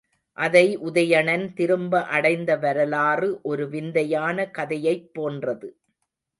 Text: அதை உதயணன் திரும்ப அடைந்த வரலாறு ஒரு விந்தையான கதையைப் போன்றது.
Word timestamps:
அதை 0.37 0.63
உதயணன் 0.79 1.53
திரும்ப 1.53 2.01
அடைந்த 2.07 2.55
வரலாறு 2.57 3.39
ஒரு 3.43 3.69
விந்தையான 3.69 4.49
கதையைப் 4.51 5.09
போன்றது. 5.13 5.69